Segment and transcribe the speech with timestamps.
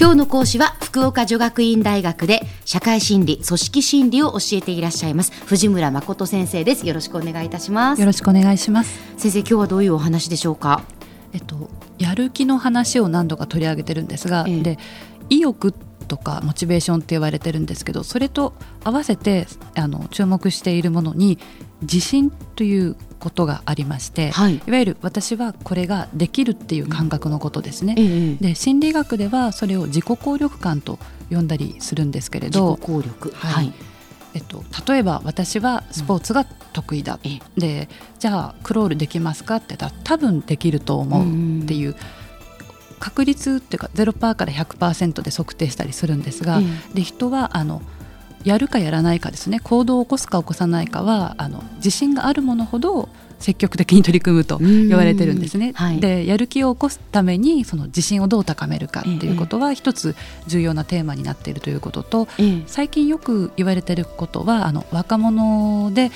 [0.00, 5.30] 今日の講師は福岡女学院大学で社会心理組織心理を教えていらっしゃいます。
[5.44, 6.86] 藤村誠先生です。
[6.86, 8.00] よろしくお願いいたします。
[8.00, 8.98] よろしくお願いします。
[9.18, 10.80] 先生今日はどういうお話でしょうか？
[11.34, 11.68] えっと
[11.98, 14.78] やる気の話を何度か取り上げてるんですが、ええ、で
[15.28, 15.74] 意欲
[16.08, 18.54] とかモチベーションって言われてるんですけどそれと
[18.84, 19.46] 合わせて
[19.76, 21.38] あの注目しているものに
[21.82, 27.94] 自信ということがありまして、はい、いわゆる私はこれができるっていう感覚のことですね。
[27.96, 30.98] うん、で心理学ではそれを自己効力感と
[31.30, 33.72] 呼んだりするんですけれど自己効力、はい、
[34.34, 37.88] えっと、例えば私はスポーツが得意だ、うん、で
[38.18, 41.96] じゃあクロールできますかって言ったら多分できると思うっていう。
[43.10, 47.82] 確率っていうか0%から100%で測定したりするんですが、うん、で人はあの
[48.44, 49.60] やるかやらないかですね。
[49.60, 55.72] 行動を起こすか起こさないかはあの自信があるものほど積極的に取り組むと言われてるんですね。
[55.74, 60.14] はい、でやる気を起こすためにその自信をどう高めるかっていうことは一つ
[60.46, 62.28] 重要なテーマになっているということと、
[62.66, 66.10] 最近よく言われてることはあの若者で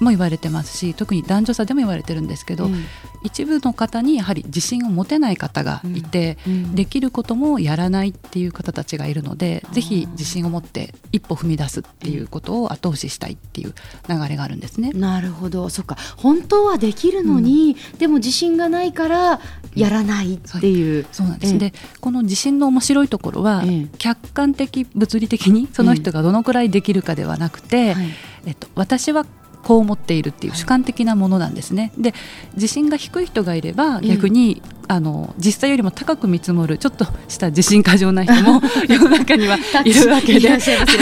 [0.00, 2.84] も言われてますし特に男女差でも言われてるんですけど、うん、
[3.22, 13.74] 一部の方にやはり自信を持てない方がいて、うん、できることもやらないっていう方たちがいるので、ぜひ自信を持って一歩踏み出すっていうことを後押ししたいっていう
[14.08, 14.90] 流れがあるんですね。
[14.90, 15.68] なるほど。
[15.70, 15.96] そっか。
[16.16, 19.40] 本当はできるのに、でも自信がないから
[19.74, 21.06] やらないっていう。
[21.10, 21.28] そう。
[21.28, 23.64] なんです、でこの自信の面白いところは、
[23.98, 27.96] 客観的物理的にその人がどのくらいできるかではなくて、
[28.44, 29.24] えっと、私は
[29.64, 31.92] こう思っているっていう主観的なものなんですね。
[31.98, 32.14] で
[32.54, 40.56] 自信が低い人がいれば逆に、うん、あの実際よりも高く見積もるちょっとした自信過剰な人も 世の中にはいるわけで、は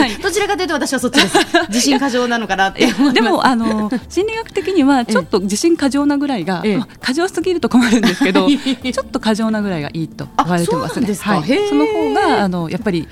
[0.07, 1.39] い、どちらかというと私はそっちです。
[1.69, 2.87] 自信過剰なのかなって。
[3.13, 11.07] でもあの 心理学的にはちょっと自信過剰なぐらいが、まあ、過剰すぎると困るんですけどちょっと過剰なぐらいがいいと言われてますね。
[11.21, 13.09] はい、その方があのやっぱり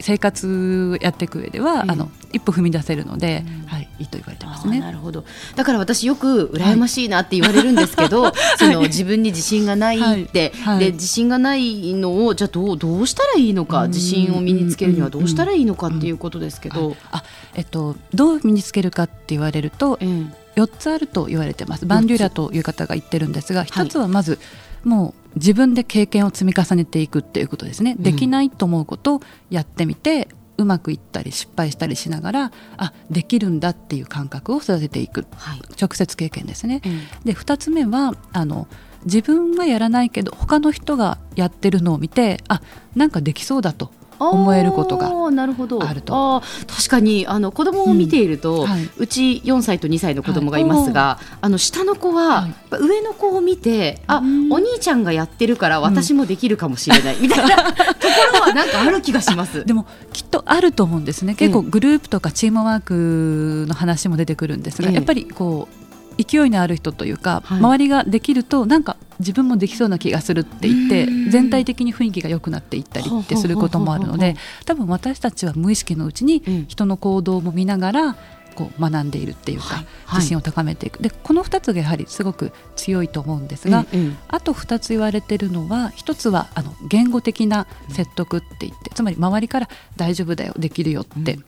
[0.00, 4.80] 生活やっていく上では、あの一歩踏み出せるので、はい、いいと言われてますね。
[4.80, 5.24] なるほど。
[5.56, 17.22] だから私よく羨ましいなって言われるんですけど、はい、 その自分に自信がないって、はい、で自信がないのをじゃあどうどうしたらいいのか、自信を身につけるにはどうしたらいいのかっていうことですけど、あ
[17.54, 21.86] えっとどう身につけるかって言われると、うん、4つあると言われてます。
[21.86, 24.38] バンデューラという方が言ってるんですが、1つはまず、
[24.84, 27.96] もう自分で経験を積み重ねていくっていうことですね。
[27.98, 36.80] できないと思うことをやってみて、うまくいったり失敗したりしながらあできるんだっていう感覚を育てていく、はい、直接経験ですね。
[36.84, 38.68] うん、で2つ目はあの
[39.04, 42.62] 自分がやらないけど他の人がやってるのを見てあ
[42.94, 46.42] なんかできそうだと思えることがあると。
[46.66, 48.66] 確かにあの子供を見ていると、うん。
[48.66, 57.84] はい、うち4歳と2歳の子供がいますが、はい、あの下の子は、はい、上の子を見てあお兄ちゃんがやってるから私もできるかもしれない、うん、みたいな とこ
[58.32, 59.64] ろはなんかある気がします。
[59.66, 61.34] でもきっとあると思うんですね。
[61.34, 65.83] 結構グループとかチームワークの話も出てくるんですが、やっぱりこう
[66.18, 74.36] 勢いのある人というか、はい、周りができるとなんか自分もできそうな気がするって言って全体的に雰囲気が良くなっていったりってすることもあるので
[74.66, 78.16] 多分私たちは無意識のうちに人の行動も見ながら
[78.54, 79.86] こう学んでいるっていうか、はい、
[80.16, 81.02] 自信を高めていく。
[81.02, 91.38] でこの2つがやはりすごく強いと思うんですが、うんうん、あと2つ言われてるのは1つはあの言語的な説得って言ってつまり周りから大丈夫だよできるよって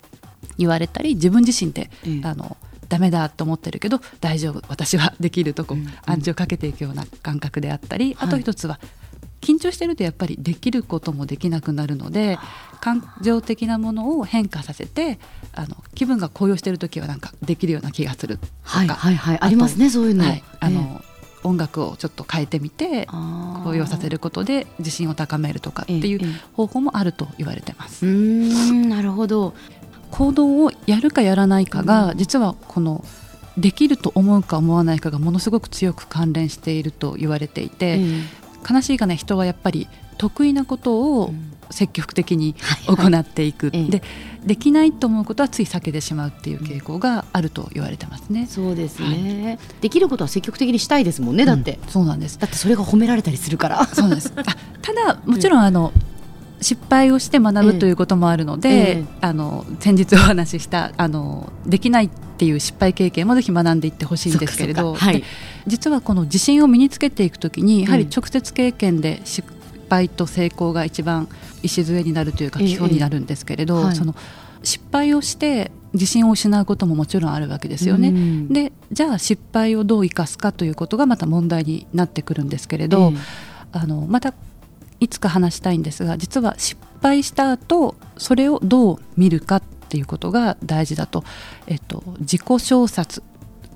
[0.59, 2.57] 言われたり自分自身で、うん、あの
[2.89, 8.79] ダメだと思ってるけど大丈夫私はできるとこ、うん、暗示をかけていくような感覚であったり、あと一つは、
[9.41, 12.39] 緊張してるとやっぱりできることもできなくなるので
[12.81, 15.21] 感情的なものを変化させて
[15.53, 20.25] あの気分が高揚してる時はなんかできるような気がするとか、はいはいはい、ありますねそういうの。
[20.25, 26.21] はい、あの、えー音楽をちょっと変えてみて高揚させることで自信を高めるとかっていう
[26.55, 28.05] 方法もあると言われてます。
[28.05, 29.55] うんなるほど
[30.11, 33.05] 行動をやるかやらないかが、実はこの
[33.57, 38.01] できると思うか思わないかがものすごく強く関連していると言われていて、
[38.69, 39.89] 悲しいかね人はやっぱり
[40.19, 41.33] 得意なことを
[41.71, 42.55] 積極的に
[42.87, 44.03] 行っていく、で
[44.45, 48.47] できないと思うことはつい避けてしまうっていう傾向があると言われてますね。
[48.47, 52.39] そうですね、はい、できることは積極的にしたいですもんねだって、うん、そうなんです。
[52.39, 53.85] だってそれが褒められたりするから。
[53.87, 54.33] そうです。
[54.37, 54.43] あ
[54.83, 56.06] ただもちろんあの、うん
[56.61, 65.23] 失敗をして学ぶということもあるので、ええ、あの先日お話ししたあのできないっていう失敗経験もぜひ学んでいってほしいんですけれど、はい、
[65.67, 69.47] 実はこの自信を身につけていくときにやはり直接経験で失
[69.89, 71.29] 敗と成功が一番
[71.63, 74.15] 礎になるというか基本になるんですけれど、えはい、その
[74.63, 78.09] 失敗をして自信を失うことももちろんあるわけですよね。
[78.09, 83.19] うん、でじゃあ失敗をどう生かすかということがまた問題になってくるんですけれど、え、
[83.73, 84.35] あのまた
[85.01, 91.25] いつか話したいんですが実は失敗した後それをどう見るかっていうことが大事だと、
[91.67, 93.23] えっと、自己小説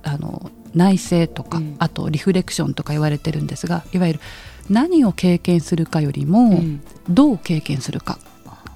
[0.03, 4.21] あの内省とか、うん、あとリフレクションとか言われてるんですがいわゆる
[4.69, 6.63] 何を経験するかよりも、
[7.09, 8.21] どう経験するか。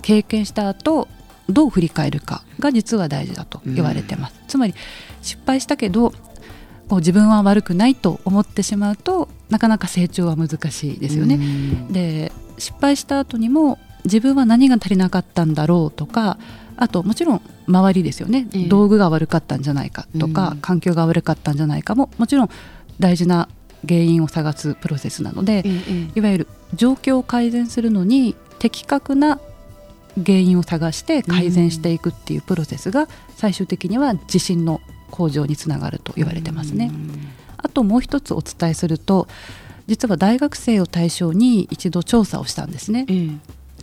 [0.02, 1.06] 経験した後
[1.48, 4.74] どう振り返るかが実は大事だと言われてます、うん、つまり
[5.22, 6.12] 失敗したけど
[6.88, 11.38] こう自分は悪くないと思ってしまうとなかなか成長は難しいですよね。
[11.90, 16.38] で失敗した後にも自分は何が足りなかったんだろうとか
[16.76, 22.50] あともちろん周りですよね、えー、道具が悪かったんじゃないかとか、うん、環境が悪かったんじゃないかももちろん
[23.00, 23.48] 大事な
[23.86, 29.40] 原因を探すプロセスなので、えー、いわゆる状況を改善するのに的確な
[30.16, 34.80] 原因を探して改善していくっていうプロセスが最終的には自信の
[35.14, 36.90] 向上につながると言われてますね。
[37.56, 39.28] あともう一つお伝えすると
[39.86, 43.06] 実は大学生を対象に一度調査をしたんですね。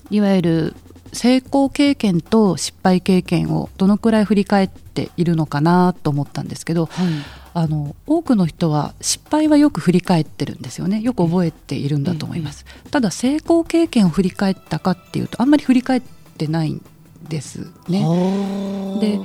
[0.10, 0.76] いわゆる
[1.14, 7.08] 成功経験と失敗経験をどのくらい振り返っているのかなと思ったんですけど、はい、
[7.54, 11.02] あの多くの人は失敗はよく振り返ってるんですよね。
[11.02, 16.02] よく覚えているんだと思います、うんうん、ただ成功経験を振り返ったかっていうとあんまり振り返っ
[16.38, 16.82] てないん
[17.28, 18.06] ですね。
[19.00, 19.20] で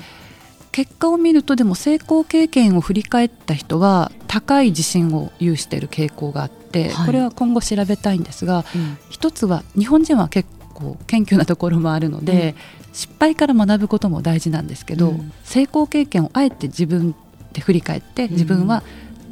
[0.77, 12.55] 結果を見るとでも成功経験を振り返った人は高い自信を有している傾向があって、はい、これは今後調べたいんですが、うん、一つは日本人は結構謙虚なところもあるので、
[12.89, 17.15] うん、失敗から学ぶことも大事なんですけど、うん、成功経験をあえて自分
[17.55, 18.83] で振り返って自分は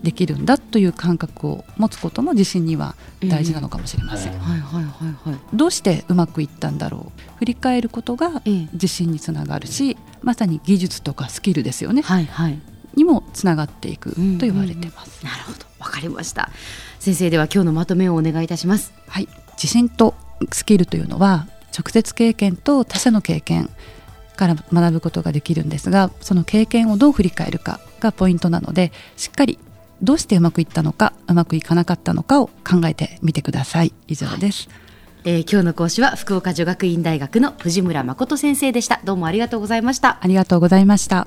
[0.04, 4.34] できるんだという感覚を持つことも自信には大事なのかもしれません。
[5.52, 8.42] どうしてうまくいったんだろう振り返ることが
[8.72, 12.02] 自信につながるし、まさに技術とかスキルですよね。
[12.02, 12.60] はいはい
[12.94, 15.22] にもつながっていくと言われてます。
[15.22, 16.50] うんうん、なるほど、わかりました。
[17.00, 18.92] 先生では今日のまとめをお願いいたします。
[19.08, 20.14] はい、自信と
[20.52, 23.68] スキルというのは直接経験と他者の経験
[24.36, 29.58] から学ぶことができるんですがその経験をどう振り返るかがポイントなのでしっかり
[30.04, 33.92] どうしてうまくいったのかうまくいかなかったのかを考えてみてください。
[34.06, 39.00] 以上です、はい、えー、今日の講師は福岡女学院大学の藤村誠先生でした。
[39.04, 40.18] どうもありがとうございました。
[40.20, 41.26] ありがとうございました